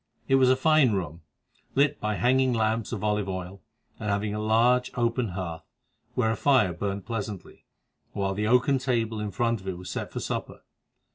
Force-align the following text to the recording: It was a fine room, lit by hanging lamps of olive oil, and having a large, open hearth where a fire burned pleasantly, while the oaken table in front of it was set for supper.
It 0.27 0.33
was 0.33 0.49
a 0.49 0.55
fine 0.55 0.93
room, 0.93 1.21
lit 1.75 1.99
by 1.99 2.15
hanging 2.15 2.53
lamps 2.53 2.91
of 2.91 3.03
olive 3.03 3.29
oil, 3.29 3.61
and 3.99 4.09
having 4.09 4.33
a 4.33 4.39
large, 4.41 4.89
open 4.95 5.27
hearth 5.27 5.61
where 6.15 6.31
a 6.31 6.35
fire 6.35 6.73
burned 6.73 7.05
pleasantly, 7.05 7.65
while 8.13 8.33
the 8.33 8.47
oaken 8.47 8.79
table 8.79 9.19
in 9.19 9.29
front 9.29 9.61
of 9.61 9.67
it 9.67 9.77
was 9.77 9.91
set 9.91 10.11
for 10.11 10.19
supper. 10.19 10.61